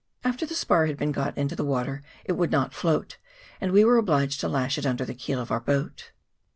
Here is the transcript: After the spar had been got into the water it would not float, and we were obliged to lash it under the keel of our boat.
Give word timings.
After 0.23 0.47
the 0.47 0.55
spar 0.55 0.87
had 0.87 0.97
been 0.97 1.11
got 1.11 1.37
into 1.37 1.55
the 1.55 1.63
water 1.63 2.01
it 2.25 2.31
would 2.31 2.49
not 2.49 2.73
float, 2.73 3.17
and 3.61 3.71
we 3.71 3.83
were 3.85 3.97
obliged 3.97 4.39
to 4.39 4.49
lash 4.49 4.79
it 4.79 4.85
under 4.87 5.05
the 5.05 5.13
keel 5.13 5.39
of 5.39 5.51
our 5.51 5.59
boat. 5.61 6.11